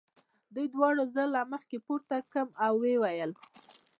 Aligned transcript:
دوی 0.53 0.67
دواړو 0.73 1.03
زه 1.15 1.23
له 1.33 1.41
مځکې 1.51 1.77
پورته 1.85 2.15
کړم 2.29 2.49
او 2.65 2.73
ویې 2.81 2.95
ویل. 3.01 3.31